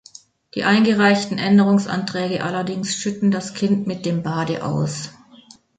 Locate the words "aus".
4.65-5.09